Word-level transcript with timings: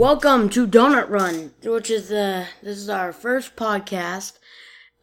Welcome 0.00 0.48
to 0.50 0.66
Donut 0.66 1.10
Run, 1.10 1.52
which 1.62 1.90
is 1.90 2.08
the 2.08 2.46
this 2.62 2.78
is 2.78 2.88
our 2.88 3.12
first 3.12 3.54
podcast 3.54 4.38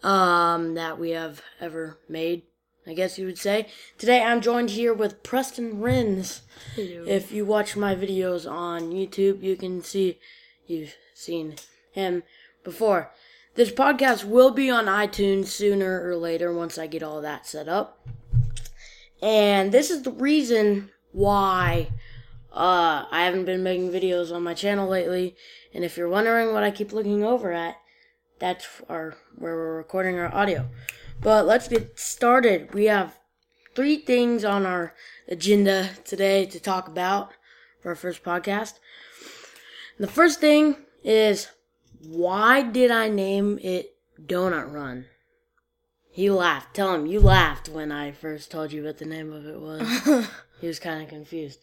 um 0.01 0.73
that 0.73 0.97
we 0.97 1.11
have 1.11 1.43
ever 1.61 1.99
made. 2.09 2.41
I 2.87 2.95
guess 2.95 3.19
you 3.19 3.27
would 3.27 3.37
say. 3.37 3.67
Today 3.99 4.23
I'm 4.23 4.41
joined 4.41 4.71
here 4.71 4.95
with 4.95 5.21
Preston 5.21 5.81
Rins. 5.81 6.41
If 6.75 7.31
you 7.31 7.45
watch 7.45 7.75
my 7.75 7.93
videos 7.93 8.51
on 8.51 8.91
YouTube, 8.91 9.43
you 9.43 9.55
can 9.55 9.83
see 9.83 10.17
you've 10.65 10.95
seen 11.13 11.57
him 11.91 12.23
before. 12.63 13.11
This 13.53 13.69
podcast 13.69 14.23
will 14.23 14.49
be 14.49 14.71
on 14.71 14.85
iTunes 14.85 15.45
sooner 15.45 16.09
or 16.09 16.15
later 16.15 16.51
once 16.51 16.79
I 16.79 16.87
get 16.87 17.03
all 17.03 17.21
that 17.21 17.45
set 17.45 17.69
up. 17.69 18.07
And 19.21 19.71
this 19.71 19.91
is 19.91 20.01
the 20.01 20.11
reason 20.11 20.89
why 21.11 21.89
uh, 22.57 23.05
I 23.11 23.23
haven't 23.23 23.45
been 23.45 23.61
making 23.61 23.91
videos 23.91 24.35
on 24.35 24.41
my 24.41 24.55
channel 24.55 24.89
lately. 24.89 25.35
And 25.73 25.83
if 25.83 25.95
you're 25.95 26.09
wondering 26.09 26.53
what 26.53 26.63
I 26.63 26.71
keep 26.71 26.91
looking 26.91 27.23
over 27.23 27.51
at, 27.51 27.75
that's 28.39 28.67
our 28.89 29.15
where 29.35 29.55
we're 29.55 29.77
recording 29.77 30.17
our 30.17 30.33
audio. 30.33 30.67
But 31.21 31.45
let's 31.45 31.67
get 31.67 31.99
started. 31.99 32.73
We 32.73 32.85
have 32.85 33.19
three 33.75 33.97
things 33.97 34.43
on 34.43 34.65
our 34.65 34.95
agenda 35.27 35.89
today 36.03 36.45
to 36.47 36.59
talk 36.59 36.87
about 36.87 37.31
for 37.79 37.89
our 37.89 37.95
first 37.95 38.23
podcast. 38.23 38.73
The 39.99 40.07
first 40.07 40.39
thing 40.39 40.77
is 41.03 41.49
why 42.01 42.63
did 42.63 42.89
I 42.89 43.07
name 43.07 43.59
it 43.61 43.95
Donut 44.19 44.71
Run? 44.71 45.05
He 46.09 46.31
laughed. 46.31 46.75
Tell 46.75 46.95
him 46.95 47.05
you 47.05 47.19
laughed 47.19 47.69
when 47.69 47.91
I 47.91 48.11
first 48.11 48.49
told 48.49 48.71
you 48.71 48.83
what 48.83 48.97
the 48.97 49.05
name 49.05 49.31
of 49.31 49.45
it 49.45 49.59
was. 49.59 50.27
he 50.61 50.65
was 50.65 50.79
kind 50.79 51.03
of 51.03 51.09
confused. 51.09 51.59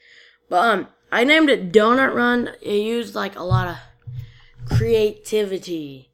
But 0.49 0.69
um, 0.69 0.89
I 1.11 1.25
named 1.25 1.51
it 1.51 1.73
Donut 1.73 2.15
Run. 2.15 2.51
It 2.61 2.77
used 2.77 3.15
like 3.15 3.37
a 3.37 3.43
lot 3.43 3.69
of 3.69 4.77
creativity. 4.77 6.11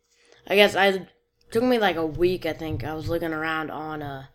I 0.46 0.56
guess 0.56 0.74
I 0.76 1.08
took 1.50 1.62
me 1.62 1.78
like 1.78 1.96
a 1.96 2.06
week. 2.06 2.46
I 2.46 2.52
think 2.52 2.84
I 2.84 2.94
was 2.94 3.08
looking 3.08 3.32
around 3.32 3.70
on 3.70 4.02
uh, 4.02 4.26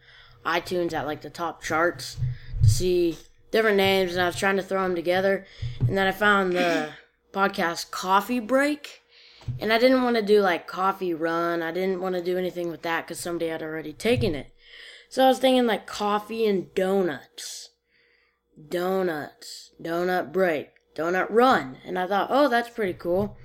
iTunes 0.46 0.94
at 0.94 1.06
like 1.06 1.22
the 1.22 1.30
top 1.30 1.64
charts 1.64 2.18
to 2.64 2.70
see 2.70 3.18
different 3.52 3.78
names, 3.78 4.14
and 4.14 4.22
I 4.22 4.28
was 4.28 4.36
trying 4.36 4.58
to 4.58 4.64
throw 4.64 4.84
them 4.84 4.96
together. 4.96 5.46
And 5.80 5.98
then 5.98 6.08
I 6.08 6.12
found 6.12 6.54
the 6.54 6.90
podcast 7.34 7.92
Coffee 7.92 8.40
Break, 8.40 9.02
and 9.60 9.72
I 9.72 9.78
didn't 9.78 10.04
want 10.04 10.16
to 10.18 10.22
do 10.22 10.42
like 10.42 10.68
Coffee 10.68 11.14
Run. 11.14 11.62
I 11.62 11.72
didn't 11.72 12.02
want 12.02 12.16
to 12.16 12.24
do 12.24 12.38
anything 12.38 12.70
with 12.70 12.82
that 12.84 13.06
because 13.06 13.20
somebody 13.20 13.50
had 13.50 13.62
already 13.62 13.94
taken 13.94 14.36
it. 14.36 14.52
So 15.10 15.24
I 15.24 15.28
was 15.28 15.40
thinking 15.40 15.68
like 15.68 15.86
coffee 15.88 16.46
and 16.48 16.74
donuts 16.74 17.70
donuts, 18.70 19.72
donut 19.82 20.32
break, 20.32 20.70
donut 20.96 21.28
run. 21.30 21.78
And 21.86 21.98
I 21.98 22.08
thought, 22.08 22.28
oh, 22.30 22.48
that's 22.48 22.70
pretty 22.70 22.94
cool. 22.94 23.38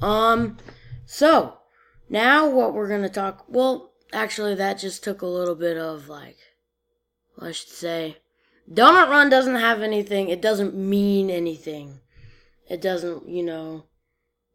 Um, 0.00 0.58
so 1.06 1.58
now 2.08 2.48
what 2.48 2.74
we're 2.74 2.88
going 2.88 3.02
to 3.02 3.08
talk, 3.08 3.44
well, 3.48 3.92
actually, 4.12 4.54
that 4.54 4.78
just 4.78 5.02
took 5.02 5.22
a 5.22 5.26
little 5.26 5.54
bit 5.54 5.76
of 5.76 6.08
like, 6.08 6.36
I 7.38 7.52
should 7.52 7.70
say, 7.70 8.18
donut 8.70 9.08
run 9.08 9.30
doesn't 9.30 9.56
have 9.56 9.82
anything, 9.82 10.28
it 10.28 10.42
doesn't 10.42 10.74
mean 10.74 11.30
anything. 11.30 12.00
It 12.68 12.82
doesn't, 12.82 13.26
you 13.26 13.42
know, 13.42 13.84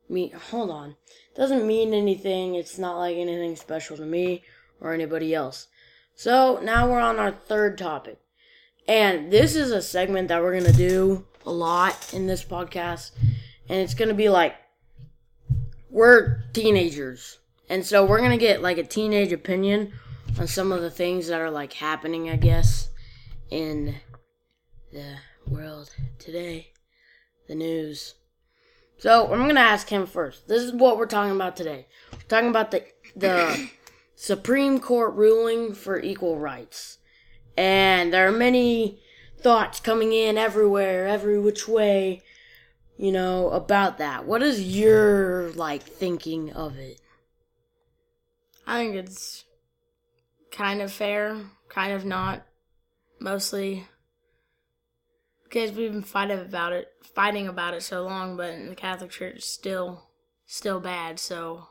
mean, 0.07 0.31
hold 0.31 0.69
on. 0.69 0.91
It 0.91 1.35
doesn't 1.35 1.65
mean 1.65 1.93
anything. 1.93 2.55
It's 2.55 2.77
not 2.77 2.97
like 2.97 3.17
anything 3.17 3.55
special 3.55 3.97
to 3.97 4.05
me 4.05 4.43
or 4.79 4.93
anybody 4.93 5.33
else. 5.33 5.67
So 6.15 6.59
now 6.63 6.89
we're 6.89 6.99
on 6.99 7.17
our 7.17 7.31
third 7.31 7.77
topic. 7.77 8.19
And 8.87 9.31
this 9.31 9.55
is 9.55 9.71
a 9.71 9.81
segment 9.81 10.27
that 10.27 10.41
we're 10.41 10.59
going 10.59 10.71
to 10.71 10.77
do 10.77 11.25
a 11.45 11.51
lot 11.51 12.13
in 12.13 12.27
this 12.27 12.43
podcast. 12.43 13.11
And 13.69 13.79
it's 13.79 13.93
going 13.93 14.09
to 14.09 14.15
be 14.15 14.29
like, 14.29 14.55
we're 15.89 16.43
teenagers. 16.53 17.39
And 17.69 17.85
so 17.85 18.05
we're 18.05 18.19
going 18.19 18.31
to 18.31 18.37
get 18.37 18.61
like 18.61 18.77
a 18.77 18.83
teenage 18.83 19.31
opinion 19.31 19.93
on 20.39 20.47
some 20.47 20.71
of 20.71 20.81
the 20.81 20.91
things 20.91 21.27
that 21.27 21.39
are 21.39 21.51
like 21.51 21.73
happening, 21.73 22.29
I 22.29 22.35
guess, 22.35 22.89
in 23.49 23.95
the 24.91 25.15
world 25.47 25.95
today, 26.19 26.71
the 27.47 27.55
news. 27.55 28.15
So 28.97 29.31
I'm 29.31 29.43
going 29.43 29.55
to 29.55 29.61
ask 29.61 29.87
him 29.87 30.05
first. 30.05 30.47
This 30.47 30.63
is 30.63 30.73
what 30.73 30.97
we're 30.97 31.05
talking 31.05 31.35
about 31.35 31.55
today. 31.55 31.87
We're 32.11 32.19
talking 32.27 32.49
about 32.49 32.71
the, 32.71 32.85
the 33.15 33.69
Supreme 34.15 34.79
Court 34.79 35.13
ruling 35.15 35.73
for 35.73 35.99
equal 35.99 36.37
rights. 36.37 36.97
And 37.55 38.13
there 38.13 38.27
are 38.27 38.31
many 38.31 38.99
thoughts 39.39 39.79
coming 39.79 40.13
in 40.13 40.37
everywhere, 40.37 41.07
every 41.07 41.39
which 41.39 41.67
way, 41.67 42.21
you 42.97 43.11
know, 43.11 43.49
about 43.49 43.97
that. 43.97 44.25
What 44.25 44.41
is 44.41 44.61
your, 44.61 45.51
like, 45.51 45.83
thinking 45.83 46.51
of 46.53 46.77
it? 46.77 46.99
I 48.65 48.77
think 48.77 48.95
it's 48.95 49.45
kind 50.51 50.81
of 50.81 50.91
fair, 50.91 51.41
kind 51.69 51.93
of 51.93 52.05
not. 52.05 52.45
Mostly 53.19 53.87
because 55.43 55.71
we've 55.71 55.91
been 55.91 56.01
fighting 56.01 56.39
about 56.39 56.73
it, 56.73 56.89
fighting 57.15 57.47
about 57.47 57.73
it 57.73 57.83
so 57.83 58.03
long, 58.03 58.35
but 58.35 58.49
in 58.49 58.69
the 58.69 58.75
Catholic 58.75 59.11
Church 59.11 59.37
is 59.37 59.45
still, 59.45 60.09
still 60.45 60.79
bad. 60.79 61.19
So 61.19 61.67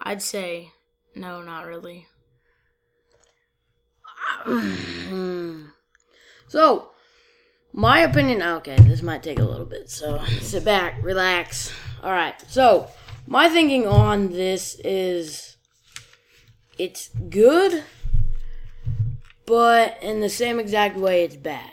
I'd 0.00 0.22
say 0.22 0.72
no, 1.14 1.42
not 1.42 1.66
really. 1.66 2.06
so, 6.48 6.90
my 7.72 8.00
opinion. 8.00 8.42
Okay, 8.42 8.76
this 8.80 9.02
might 9.02 9.22
take 9.22 9.38
a 9.38 9.44
little 9.44 9.66
bit. 9.66 9.90
So 9.90 10.22
sit 10.40 10.64
back, 10.64 11.02
relax. 11.02 11.72
All 12.02 12.12
right. 12.12 12.34
So 12.48 12.88
my 13.26 13.48
thinking 13.48 13.86
on 13.86 14.30
this 14.32 14.74
is, 14.84 15.56
it's 16.78 17.08
good, 17.28 17.84
but 19.46 20.02
in 20.02 20.20
the 20.20 20.28
same 20.28 20.58
exact 20.58 20.96
way, 20.96 21.24
it's 21.24 21.36
bad. 21.36 21.70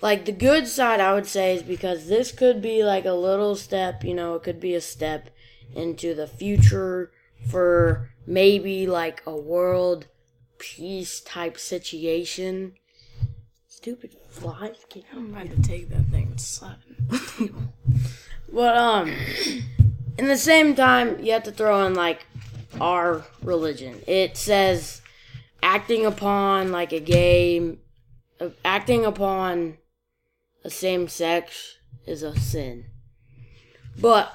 Like 0.00 0.26
the 0.26 0.32
good 0.32 0.68
side, 0.68 1.00
I 1.00 1.14
would 1.14 1.26
say, 1.26 1.56
is 1.56 1.62
because 1.62 2.08
this 2.08 2.30
could 2.30 2.60
be 2.60 2.84
like 2.84 3.06
a 3.06 3.12
little 3.12 3.56
step. 3.56 4.04
You 4.04 4.14
know, 4.14 4.34
it 4.34 4.42
could 4.42 4.60
be 4.60 4.74
a 4.74 4.80
step 4.80 5.30
into 5.74 6.14
the 6.14 6.26
future 6.26 7.10
for 7.48 8.10
maybe 8.26 8.86
like 8.86 9.22
a 9.26 9.34
world 9.34 10.06
peace 10.58 11.20
type 11.20 11.58
situation. 11.58 12.74
Stupid 13.68 14.16
flies. 14.28 14.76
I'm 15.12 15.34
about 15.34 15.50
to 15.50 15.62
take 15.62 15.88
that 15.90 16.06
thing 16.06 16.28
and 16.30 16.40
slap 16.40 16.78
it. 16.88 17.52
but 18.52 18.76
um, 18.76 19.14
in 20.18 20.28
the 20.28 20.36
same 20.36 20.74
time, 20.74 21.20
you 21.20 21.32
have 21.32 21.42
to 21.44 21.52
throw 21.52 21.86
in 21.86 21.94
like 21.94 22.26
our 22.80 23.24
religion. 23.42 24.00
It 24.06 24.36
says 24.36 25.02
acting 25.62 26.06
upon 26.06 26.72
like 26.72 26.92
a 26.92 27.00
gay, 27.00 27.76
uh, 28.40 28.50
acting 28.64 29.04
upon 29.04 29.78
a 30.64 30.70
same 30.70 31.08
sex 31.08 31.78
is 32.06 32.22
a 32.22 32.38
sin. 32.38 32.86
But 33.98 34.32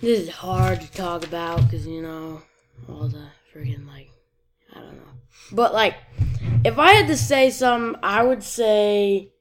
this 0.00 0.20
is 0.20 0.28
hard 0.28 0.80
to 0.80 0.92
talk 0.92 1.26
about 1.26 1.62
because 1.62 1.86
you 1.86 2.02
know 2.02 2.42
all 2.88 3.08
the 3.08 3.26
freaking 3.54 3.86
like 3.86 4.10
I 4.72 4.80
don't 4.80 4.96
know. 4.96 5.12
But 5.52 5.74
like, 5.74 5.96
if 6.64 6.78
I 6.78 6.92
had 6.92 7.08
to 7.08 7.16
say 7.16 7.50
something, 7.50 8.00
I 8.02 8.22
would 8.22 8.42
say 8.42 9.32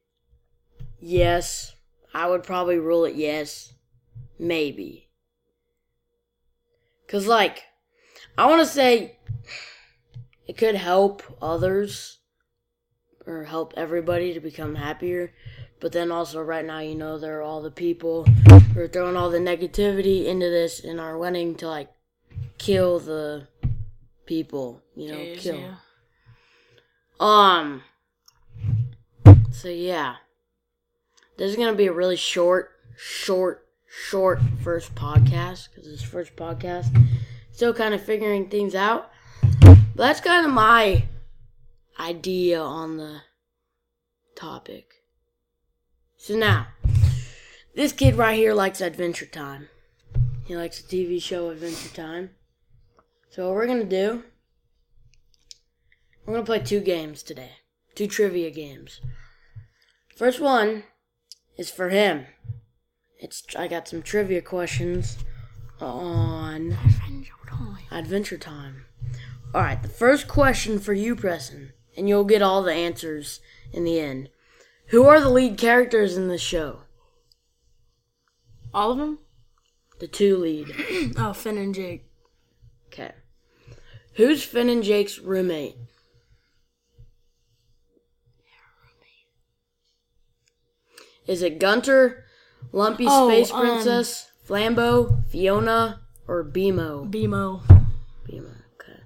yes. 0.99 1.73
I 2.13 2.27
would 2.27 2.43
probably 2.43 2.77
rule 2.77 3.05
it 3.05 3.15
yes, 3.15 3.73
maybe. 4.39 5.07
Cause 7.07 7.27
like, 7.27 7.63
I 8.37 8.47
want 8.47 8.61
to 8.61 8.65
say 8.65 9.17
it 10.47 10.57
could 10.57 10.75
help 10.75 11.23
others 11.41 12.18
or 13.29 13.43
help 13.43 13.73
everybody 13.77 14.33
to 14.33 14.39
become 14.39 14.75
happier. 14.75 15.31
But 15.79 15.93
then 15.93 16.11
also, 16.11 16.41
right 16.41 16.65
now, 16.65 16.79
you 16.79 16.95
know, 16.95 17.17
there 17.17 17.39
are 17.39 17.43
all 17.43 17.61
the 17.61 17.71
people 17.71 18.25
who 18.25 18.81
are 18.81 18.87
throwing 18.87 19.15
all 19.15 19.29
the 19.29 19.37
negativity 19.37 20.25
into 20.25 20.49
this 20.49 20.83
and 20.83 20.99
are 20.99 21.17
wanting 21.17 21.55
to 21.55 21.67
like 21.67 21.89
kill 22.57 22.99
the 22.99 23.47
people, 24.25 24.81
you 24.95 25.09
know, 25.11 25.17
Jeez, 25.17 25.39
kill. 25.39 25.55
yeah. 25.55 25.75
Um. 27.19 27.83
So 29.51 29.69
yeah, 29.69 30.15
this 31.37 31.51
is 31.51 31.55
gonna 31.57 31.75
be 31.75 31.87
a 31.87 31.93
really 31.93 32.15
short, 32.15 32.71
short, 32.97 33.65
short 33.87 34.39
first 34.63 34.95
podcast 34.95 35.69
because 35.69 35.87
it's 35.87 36.03
first 36.03 36.35
podcast. 36.35 36.87
Still 37.51 37.73
kind 37.73 37.93
of 37.93 38.01
figuring 38.01 38.49
things 38.49 38.75
out. 38.75 39.11
But 39.61 39.77
that's 39.95 40.21
kind 40.21 40.45
of 40.45 40.53
my 40.53 41.03
idea 41.99 42.61
on 42.61 42.97
the 42.97 43.21
topic. 44.39 45.03
So 46.15 46.35
now, 46.35 46.67
this 47.75 47.91
kid 47.91 48.15
right 48.15 48.37
here 48.37 48.53
likes 48.53 48.79
Adventure 48.79 49.25
Time. 49.25 49.67
He 50.45 50.55
likes 50.55 50.81
the 50.81 50.87
TV 50.87 51.21
show, 51.21 51.49
Adventure 51.49 51.93
Time. 51.93 52.29
So 53.29 53.47
what 53.47 53.55
we're 53.55 53.67
gonna 53.67 53.83
do, 53.83 54.23
we're 56.25 56.35
gonna 56.35 56.45
play 56.45 56.59
two 56.59 56.79
games 56.79 57.21
today. 57.21 57.51
Two 57.95 58.07
trivia 58.07 58.49
games. 58.49 59.01
First 60.15 60.39
one 60.39 60.83
is 61.57 61.69
for 61.69 61.89
him. 61.89 62.25
It's 63.19 63.43
I 63.57 63.67
got 63.67 63.89
some 63.89 64.01
trivia 64.01 64.41
questions 64.41 65.17
on 65.81 66.71
Adventure 66.71 67.33
Time. 67.49 67.77
Adventure 67.91 68.37
Time. 68.37 68.85
All 69.53 69.61
right, 69.61 69.81
the 69.81 69.89
first 69.89 70.27
question 70.29 70.79
for 70.79 70.93
you, 70.93 71.15
Preston, 71.15 71.73
and 71.97 72.07
you'll 72.09 72.23
get 72.23 72.41
all 72.41 72.63
the 72.63 72.73
answers 72.73 73.39
in 73.71 73.83
the 73.83 73.99
end. 73.99 74.29
Who 74.87 75.05
are 75.05 75.19
the 75.19 75.29
lead 75.29 75.57
characters 75.57 76.17
in 76.17 76.27
this 76.27 76.41
show? 76.41 76.81
All 78.73 78.91
of 78.91 78.97
them? 78.97 79.19
The 79.99 80.07
two 80.07 80.37
lead. 80.37 80.67
Oh, 81.17 81.33
Finn 81.33 81.57
and 81.57 81.75
Jake. 81.75 82.05
Okay. 82.87 83.11
Who's 84.13 84.43
Finn 84.43 84.69
and 84.69 84.83
Jake's 84.83 85.19
roommate? 85.19 85.75
Is 91.27 91.43
it 91.43 91.59
Gunter, 91.59 92.25
Lumpy 92.71 93.05
Oh, 93.07 93.29
Space 93.29 93.51
um, 93.51 93.61
Princess, 93.61 94.31
Flambo, 94.47 95.23
Fiona, 95.27 96.01
or 96.27 96.43
Bimo? 96.43 97.09
BMO. 97.11 97.61
Bimo. 98.27 98.51
Okay. 98.81 98.99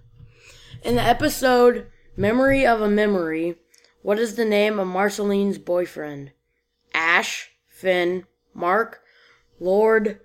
In 0.84 0.96
the 0.96 1.02
episode 1.02 1.88
Memory 2.16 2.66
of 2.66 2.82
a 2.82 2.90
Memory, 2.90 3.56
what 4.02 4.20
is 4.20 4.36
the 4.36 4.46
name 4.46 4.80
of 4.80 4.88
Marceline's 4.88 5.58
boyfriend? 5.58 6.32
Ash, 6.94 7.50
Finn, 7.68 8.26
Mark, 8.54 9.02
Lord, 9.60 10.20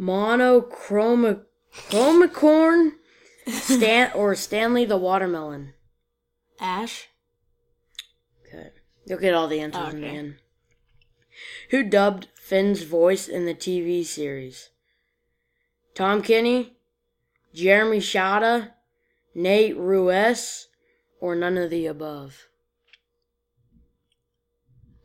Monochromicorn, 0.00 2.92
Stan, 3.46 4.10
or 4.14 4.34
Stanley 4.34 4.84
the 4.84 4.96
Watermelon? 4.96 5.74
Ash. 6.60 7.08
Okay. 8.46 8.70
You'll 9.06 9.18
get 9.18 9.34
all 9.34 9.48
the 9.48 9.60
answers 9.60 9.92
in 9.92 10.00
the 10.00 10.06
Okay. 10.06 10.16
end. 10.16 10.36
Who 11.70 11.82
dubbed 11.82 12.28
Finn's 12.34 12.84
voice 12.84 13.28
in 13.28 13.44
the 13.44 13.54
TV 13.54 14.04
series? 14.04 14.70
Tom 15.94 16.22
Kenny, 16.22 16.76
Jeremy 17.52 17.98
Shada, 17.98 18.72
Nate 19.34 19.76
Ruess, 19.76 20.68
or 21.24 21.34
none 21.34 21.56
of 21.56 21.70
the 21.70 21.86
above? 21.86 22.48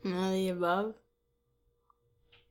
None 0.03 0.25
of 0.25 0.33
the 0.33 0.49
above. 0.49 0.95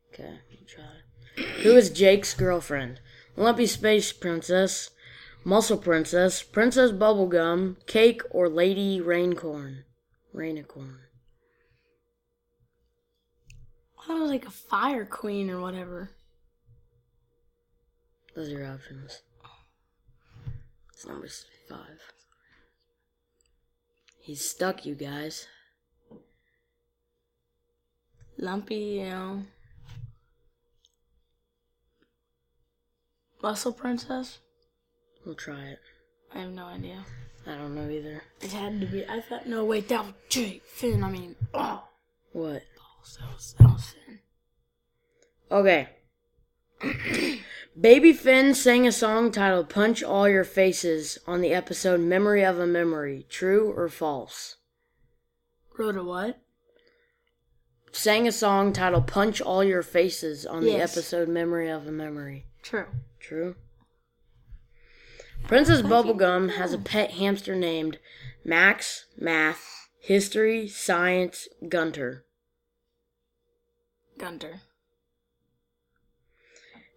Okay, 0.09 0.39
we'll 0.49 0.67
try. 0.67 1.45
Who 1.63 1.77
is 1.77 1.91
Jake's 1.91 2.33
girlfriend? 2.33 3.01
Lumpy 3.37 3.67
Space 3.67 4.11
Princess, 4.11 4.89
Muscle 5.45 5.77
Princess, 5.77 6.43
Princess 6.43 6.93
Bubblegum, 6.93 7.87
Cake, 7.87 8.23
or 8.31 8.49
Lady 8.49 9.03
Raincorn? 9.03 9.83
Rainicorn. 10.35 11.01
I 14.01 14.07
thought 14.07 14.17
it 14.17 14.23
was 14.23 14.31
like 14.31 14.47
a 14.47 14.51
fire 14.51 15.05
queen 15.05 15.51
or 15.51 15.61
whatever. 15.61 16.13
Those 18.35 18.49
are 18.49 18.53
your 18.53 18.67
options. 18.67 19.21
It's 20.95 21.07
number 21.07 21.29
five. 21.69 22.01
He's 24.29 24.47
stuck, 24.47 24.85
you 24.85 24.95
guys. 24.95 25.47
Lumpy, 28.37 28.75
you 28.75 29.05
know. 29.05 29.43
Muscle 33.43 33.73
Princess? 33.73 34.41
We'll 35.25 35.35
try 35.35 35.69
it. 35.69 35.79
I 36.35 36.41
have 36.41 36.51
no 36.51 36.67
idea. 36.67 37.07
I 37.47 37.55
don't 37.55 37.75
know 37.75 37.89
either. 37.89 38.23
It 38.43 38.53
had 38.53 38.79
to 38.83 38.87
be. 38.87 39.07
I 39.07 39.23
thought, 39.23 39.47
no, 39.47 39.65
wait, 39.65 39.89
that 39.89 40.05
was 40.05 40.13
Jake. 40.29 40.63
Finn, 40.63 41.03
I 41.03 41.11
mean, 41.11 41.35
oh. 41.55 41.85
What? 42.33 42.53
That 42.53 43.33
was, 43.33 43.55
that 43.59 43.67
was 43.67 43.95
Finn. 43.95 44.19
Okay. 45.51 45.89
Baby 47.79 48.13
Finn 48.13 48.55
sang 48.55 48.89
a 48.89 48.93
song 48.93 49.31
titled 49.31 49.69
Punch 49.69 50.03
All 50.03 50.29
Your 50.29 50.43
Faces 50.43 51.17
on 51.29 51.41
the 51.43 51.53
episode 51.53 52.01
Memory 52.01 52.45
of 52.45 52.59
a 52.59 52.67
Memory. 52.67 53.25
True 53.29 53.73
or 53.77 53.89
false? 53.89 54.57
Wrote 55.79 55.97
a 55.97 56.03
what? 56.03 56.41
Sang 57.93 58.27
a 58.27 58.33
song 58.33 58.73
titled 58.73 59.07
Punch 59.07 59.41
All 59.41 59.63
Your 59.63 59.83
Faces 59.83 60.45
on 60.45 60.65
the 60.65 60.75
episode 60.75 61.29
Memory 61.29 61.69
of 61.69 61.87
a 61.87 61.93
Memory. 61.93 62.47
True. 62.63 62.87
True. 63.21 63.55
Princess 65.47 65.83
Bubblegum 65.83 66.57
has 66.57 66.73
a 66.73 66.79
pet 66.79 67.13
hamster 67.13 67.55
named 67.55 67.99
Max, 68.45 69.07
Math, 69.17 69.89
History, 70.01 70.67
Science, 70.67 71.47
Gunter. 71.69 72.25
Gunter. 74.19 74.63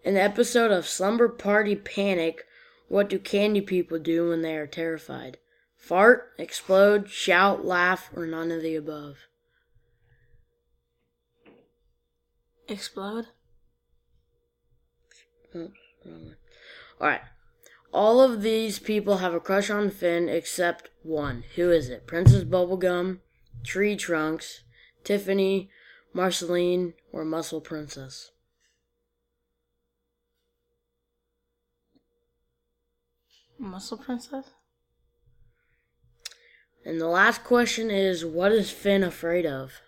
In 0.03 0.15
the 0.15 0.21
episode 0.21 0.71
of 0.71 0.87
Slumber 0.87 1.29
Party 1.29 1.75
Panic, 1.75 2.45
what 2.87 3.07
do 3.07 3.19
candy 3.19 3.61
people 3.61 3.99
do 3.99 4.29
when 4.29 4.41
they 4.41 4.55
are 4.55 4.65
terrified? 4.65 5.37
Fart, 5.77 6.31
explode, 6.39 7.09
shout, 7.09 7.65
laugh, 7.65 8.09
or 8.15 8.25
none 8.25 8.51
of 8.51 8.63
the 8.63 8.75
above? 8.75 9.27
Explode? 12.67 13.27
Oh, 15.53 15.71
Alright. 16.99 17.21
All 17.93 18.21
of 18.21 18.41
these 18.41 18.79
people 18.79 19.17
have 19.17 19.33
a 19.33 19.39
crush 19.39 19.69
on 19.69 19.89
Finn 19.89 20.29
except 20.29 20.89
one. 21.03 21.43
Who 21.55 21.69
is 21.69 21.89
it? 21.89 22.07
Princess 22.07 22.43
Bubblegum, 22.43 23.19
Tree 23.63 23.95
Trunks, 23.95 24.63
Tiffany, 25.03 25.69
Marceline, 26.13 26.93
or 27.11 27.23
Muscle 27.23 27.61
Princess? 27.61 28.31
Muscle 33.61 33.97
Princess? 33.97 34.45
And 36.83 36.99
the 36.99 37.07
last 37.07 37.43
question 37.43 37.91
is 37.91 38.25
what 38.25 38.51
is 38.51 38.71
Finn 38.71 39.03
afraid 39.03 39.45
of? 39.45 39.81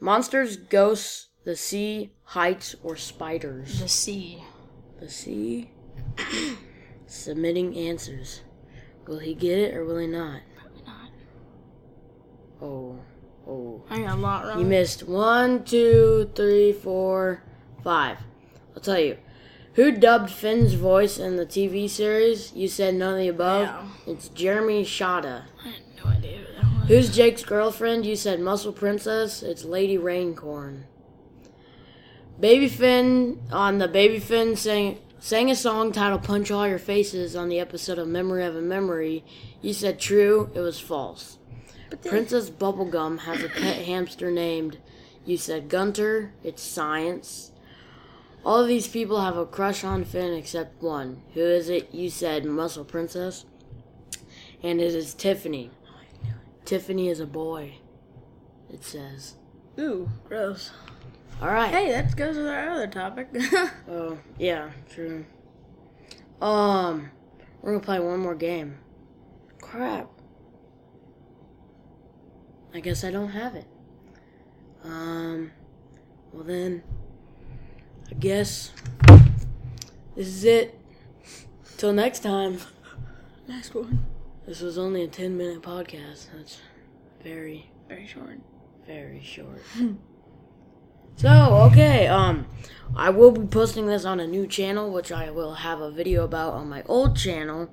Monsters, 0.00 0.56
ghosts, 0.56 1.28
the 1.44 1.56
sea, 1.56 2.12
heights, 2.22 2.74
or 2.82 2.96
spiders? 2.96 3.80
The 3.80 3.88
sea. 3.88 4.42
The 5.00 5.08
sea? 5.10 5.70
Submitting 7.06 7.76
answers. 7.76 8.42
Will 9.06 9.18
he 9.18 9.34
get 9.34 9.58
it 9.58 9.74
or 9.74 9.84
will 9.84 9.98
he 9.98 10.06
not? 10.06 10.40
Probably 10.56 10.82
not. 10.86 11.10
Oh, 12.62 12.98
oh. 13.46 13.84
I 13.90 14.00
got 14.00 14.16
a 14.16 14.20
lot 14.20 14.46
wrong. 14.46 14.60
You 14.60 14.64
missed 14.64 15.02
one, 15.02 15.64
two, 15.64 16.30
three, 16.34 16.72
four, 16.72 17.42
five. 17.82 18.18
I'll 18.74 18.82
tell 18.82 18.98
you. 19.00 19.18
Who 19.74 19.92
dubbed 19.92 20.30
Finn's 20.30 20.74
voice 20.74 21.18
in 21.18 21.36
the 21.36 21.46
TV 21.46 21.88
series? 21.88 22.52
You 22.52 22.68
said 22.68 22.94
none 22.94 23.14
of 23.14 23.20
the 23.20 23.28
above. 23.28 23.66
Yeah. 23.66 23.86
It's 24.12 24.28
Jeremy 24.28 24.84
Shada. 24.84 25.44
I 25.64 25.68
had 25.68 25.82
no 26.04 26.10
idea 26.10 26.38
who 26.38 26.54
that 26.54 26.80
was. 26.80 26.88
Who's 26.88 27.14
Jake's 27.14 27.44
girlfriend? 27.44 28.04
You 28.04 28.16
said 28.16 28.40
Muscle 28.40 28.72
Princess. 28.72 29.42
It's 29.42 29.64
Lady 29.64 29.96
Rainicorn. 29.96 30.82
Baby 32.40 32.68
Finn 32.68 33.40
on 33.52 33.78
the 33.78 33.88
Baby 33.88 34.18
Finn 34.20 34.56
sang 34.56 34.98
sang 35.18 35.50
a 35.50 35.56
song 35.56 35.90
titled 35.92 36.22
"Punch 36.22 36.50
All 36.52 36.66
Your 36.68 36.78
Faces" 36.78 37.34
on 37.34 37.48
the 37.48 37.58
episode 37.58 37.98
of 37.98 38.06
Memory 38.06 38.44
of 38.44 38.54
a 38.54 38.62
Memory. 38.62 39.24
You 39.60 39.72
said 39.72 39.98
true. 39.98 40.50
It 40.54 40.60
was 40.60 40.78
false. 40.78 41.38
But 41.90 42.02
then- 42.02 42.10
Princess 42.12 42.48
Bubblegum 42.50 43.20
has 43.20 43.42
a 43.42 43.48
pet 43.48 43.84
hamster 43.86 44.30
named. 44.30 44.78
You 45.24 45.36
said 45.36 45.68
Gunter. 45.68 46.32
It's 46.44 46.62
science. 46.62 47.50
All 48.48 48.60
of 48.60 48.66
these 48.66 48.88
people 48.88 49.20
have 49.20 49.36
a 49.36 49.44
crush 49.44 49.84
on 49.84 50.06
Finn 50.06 50.32
except 50.32 50.82
one. 50.82 51.20
Who 51.34 51.40
is 51.42 51.68
it? 51.68 51.94
You 51.94 52.08
said 52.08 52.46
Muscle 52.46 52.82
Princess. 52.82 53.44
And 54.62 54.80
it 54.80 54.94
is 54.94 55.12
Tiffany. 55.12 55.70
Tiffany 56.64 57.10
is 57.10 57.20
a 57.20 57.26
boy. 57.26 57.74
It 58.72 58.82
says. 58.82 59.34
Ooh, 59.78 60.08
gross. 60.24 60.70
All 61.42 61.48
right. 61.48 61.68
Hey, 61.68 61.90
that 61.90 62.16
goes 62.16 62.38
with 62.38 62.46
our 62.46 62.70
other 62.70 62.86
topic. 62.86 63.28
Oh, 63.86 64.16
yeah, 64.38 64.70
true. 64.88 65.26
Um, 66.40 67.10
we're 67.60 67.72
gonna 67.72 67.84
play 67.84 68.00
one 68.00 68.20
more 68.20 68.34
game. 68.34 68.78
Crap. 69.60 70.08
I 72.72 72.80
guess 72.80 73.04
I 73.04 73.10
don't 73.10 73.28
have 73.28 73.54
it. 73.56 73.66
Um, 74.84 75.52
well 76.32 76.44
then, 76.44 76.82
I 78.10 78.14
guess 78.14 78.72
this 80.16 80.26
is 80.26 80.44
it. 80.44 80.78
Till 81.76 81.92
next 81.92 82.20
time. 82.20 82.58
Next 83.46 83.74
one. 83.74 84.04
This 84.46 84.60
was 84.60 84.78
only 84.78 85.02
a 85.04 85.08
10 85.08 85.36
minute 85.36 85.62
podcast. 85.62 86.26
That's 86.34 86.58
very, 87.22 87.70
Very 87.88 88.06
short. 88.06 88.40
very 88.86 89.22
short. 89.22 89.62
so, 91.16 91.68
okay, 91.70 92.06
um, 92.06 92.46
I 92.96 93.10
will 93.10 93.30
be 93.30 93.46
posting 93.46 93.86
this 93.86 94.04
on 94.04 94.20
a 94.20 94.26
new 94.26 94.46
channel, 94.46 94.90
which 94.90 95.12
I 95.12 95.30
will 95.30 95.54
have 95.54 95.80
a 95.80 95.90
video 95.90 96.24
about 96.24 96.54
on 96.54 96.68
my 96.68 96.82
old 96.86 97.16
channel. 97.16 97.70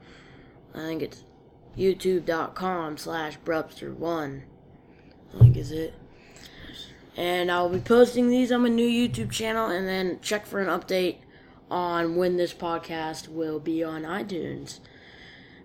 I 0.74 0.80
think 0.80 1.01
it's 1.01 1.24
youtube.com 1.77 2.98
slash 2.98 3.39
brubster1. 3.39 4.42
I 5.34 5.39
think 5.39 5.58
is 5.58 5.72
it. 5.72 5.94
And 7.17 7.50
I'll 7.50 7.69
be 7.69 7.79
posting 7.79 8.29
these 8.29 8.51
on 8.51 8.63
my 8.63 8.69
new 8.69 8.88
YouTube 8.88 9.31
channel 9.31 9.69
and 9.69 9.88
then 9.88 10.19
check 10.22 10.45
for 10.45 10.60
an 10.60 10.67
update 10.67 11.17
on 11.72 12.15
when 12.15 12.38
this 12.38 12.53
podcast 12.53 13.29
will 13.29 13.60
be 13.60 13.84
on 13.84 14.03
iTunes. 14.03 14.79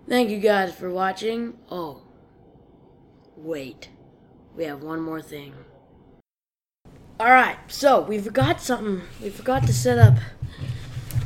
Thank 0.09 0.30
you 0.30 0.38
guys 0.38 0.75
for 0.75 0.90
watching. 0.90 1.59
Oh, 1.71 2.02
wait. 3.37 3.88
We 4.57 4.64
have 4.64 4.83
one 4.83 5.00
more 5.00 5.23
thing. 5.23 5.54
Alright, 7.21 7.59
so 7.69 8.00
we 8.00 8.19
forgot 8.19 8.61
something. 8.61 9.02
We 9.23 9.30
forgot 9.30 9.66
to 9.66 9.73
set 9.73 9.99
up 9.99 10.14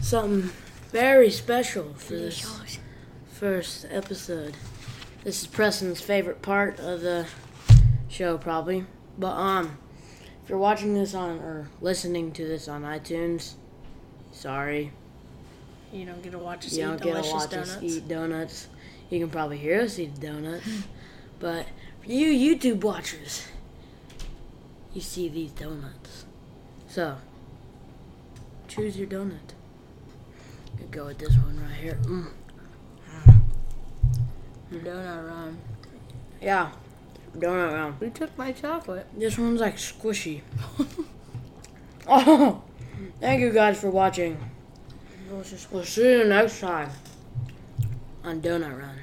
something 0.01 0.51
very 0.91 1.31
special 1.31 1.95
for 1.95 2.15
this 2.15 2.79
first 3.27 3.87
episode. 3.91 4.57
This 5.23 5.43
is 5.43 5.47
Preston's 5.47 6.01
favorite 6.01 6.43
part 6.43 6.79
of 6.81 7.01
the 7.01 7.27
show, 8.09 8.37
probably. 8.39 8.87
But 9.17 9.37
um, 9.37 9.79
if 10.45 10.51
you're 10.51 10.59
watching 10.59 10.93
this 10.95 11.15
on 11.15 11.39
or 11.41 11.69
listening 11.81 12.31
to 12.33 12.47
this 12.47 12.69
on 12.69 12.83
iTunes, 12.83 13.55
sorry, 14.31 14.93
You 15.91 16.05
don't 16.05 16.23
get 16.23 16.33
to 16.33 16.39
watch 16.39 16.67
us 16.67 16.73
you 16.77 16.81
eat 16.83 16.87
don't 16.87 16.97
get 16.99 17.05
to 17.05 17.11
delicious 17.11 17.33
watch 17.33 17.51
donuts. 17.51 17.71
us 17.77 17.83
eat 17.83 18.09
donuts. 18.09 18.69
You 19.11 19.21
can 19.21 19.31
probably 19.31 19.57
hear 19.59 19.81
us 19.81 19.99
eat 19.99 20.21
donuts, 20.21 20.69
but 21.41 21.67
for 22.03 22.11
you 22.13 22.57
YouTube 22.57 22.83
watchers, 22.83 23.47
you 24.93 25.01
see 25.01 25.29
these 25.29 25.51
donuts. 25.53 26.27
So 26.89 27.17
choose 28.69 28.97
your 28.99 29.07
donut. 29.07 29.55
Could 30.79 30.91
go 30.91 31.07
with 31.07 31.19
this 31.19 31.35
one 31.37 31.59
right 31.61 31.75
here. 31.81 31.99
Mm. 32.03 32.29
Donut 34.73 35.29
run. 35.29 35.59
Yeah, 36.43 36.71
donut 37.35 37.73
round. 37.73 37.97
Who 38.01 38.11
took 38.11 38.37
my 38.39 38.53
chocolate? 38.53 39.07
This 39.17 39.39
one's 39.39 39.61
like 39.61 39.77
squishy. 39.77 40.43
oh, 42.09 42.63
thank 43.21 43.41
you 43.41 43.53
guys 43.53 43.81
for 43.81 43.91
watching. 43.91 44.39
We'll 45.31 45.85
see 45.85 46.19
you 46.19 46.25
next 46.25 46.61
time 46.61 46.91
on 48.23 48.41
Donut 48.41 48.79
Run. 48.79 48.99